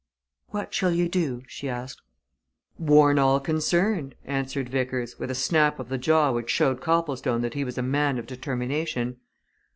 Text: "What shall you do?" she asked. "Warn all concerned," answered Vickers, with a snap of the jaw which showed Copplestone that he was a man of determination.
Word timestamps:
"What 0.49 0.73
shall 0.73 0.89
you 0.91 1.07
do?" 1.07 1.43
she 1.45 1.69
asked. 1.69 2.01
"Warn 2.79 3.19
all 3.19 3.39
concerned," 3.39 4.15
answered 4.25 4.67
Vickers, 4.67 5.19
with 5.19 5.29
a 5.29 5.35
snap 5.35 5.77
of 5.79 5.89
the 5.89 5.99
jaw 5.99 6.31
which 6.31 6.49
showed 6.49 6.81
Copplestone 6.81 7.41
that 7.41 7.53
he 7.53 7.63
was 7.63 7.77
a 7.77 7.83
man 7.83 8.17
of 8.17 8.25
determination. 8.25 9.17